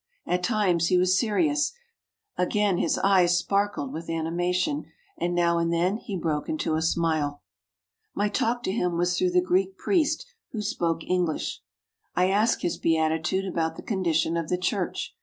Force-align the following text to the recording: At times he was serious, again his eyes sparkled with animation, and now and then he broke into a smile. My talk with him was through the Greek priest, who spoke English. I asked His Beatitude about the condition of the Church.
At 0.25 0.41
times 0.41 0.87
he 0.87 0.97
was 0.97 1.19
serious, 1.19 1.73
again 2.35 2.79
his 2.79 2.97
eyes 2.97 3.37
sparkled 3.37 3.93
with 3.93 4.09
animation, 4.09 4.85
and 5.15 5.35
now 5.35 5.59
and 5.59 5.71
then 5.71 5.97
he 5.97 6.17
broke 6.17 6.49
into 6.49 6.73
a 6.73 6.81
smile. 6.81 7.43
My 8.15 8.27
talk 8.27 8.65
with 8.65 8.73
him 8.73 8.97
was 8.97 9.15
through 9.15 9.29
the 9.29 9.41
Greek 9.41 9.77
priest, 9.77 10.25
who 10.53 10.63
spoke 10.63 11.03
English. 11.03 11.61
I 12.15 12.31
asked 12.31 12.63
His 12.63 12.77
Beatitude 12.79 13.45
about 13.45 13.75
the 13.75 13.83
condition 13.83 14.37
of 14.37 14.49
the 14.49 14.57
Church. 14.57 15.13